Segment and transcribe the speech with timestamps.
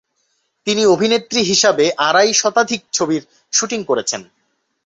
[0.67, 3.21] তিনি অভিনেত্রী হিসাবে আড়াই শতাধিক ছবির
[3.53, 4.21] শুটিং করেছেন।